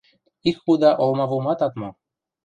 Ик 0.49 0.57
худа 0.63 0.91
олмавумат 1.03 1.59
ат 1.65 1.73
мо. 1.79 1.89